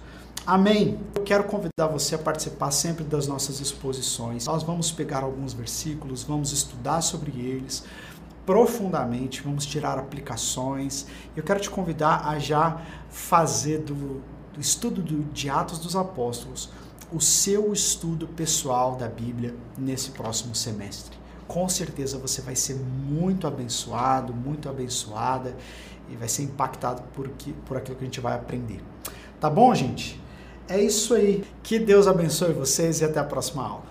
[0.47, 0.99] Amém.
[1.15, 4.47] Eu quero convidar você a participar sempre das nossas exposições.
[4.47, 7.85] Nós vamos pegar alguns versículos, vamos estudar sobre eles
[8.47, 11.07] profundamente, vamos tirar aplicações.
[11.37, 12.81] Eu quero te convidar a já
[13.11, 14.23] fazer do,
[14.55, 16.71] do estudo do, de Atos dos Apóstolos
[17.13, 21.17] o seu estudo pessoal da Bíblia nesse próximo semestre.
[21.47, 25.57] Com certeza você vai ser muito abençoado, muito abençoada
[26.11, 28.83] e vai ser impactado por, que, por aquilo que a gente vai aprender.
[29.41, 30.21] Tá bom, gente?
[30.69, 31.45] É isso aí.
[31.63, 33.88] Que Deus abençoe vocês e até a próxima aula.